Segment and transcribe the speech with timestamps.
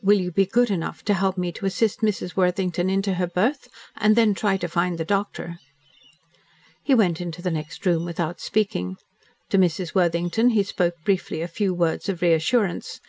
[0.00, 2.34] "Will you be good enough to help me to assist Mrs.
[2.34, 5.58] Worthington into her berth, and then try to find the doctor."
[6.82, 8.96] He went into the next room without speaking.
[9.50, 9.94] To Mrs.
[9.94, 13.02] Worthington he spoke briefly a few words of reassurance.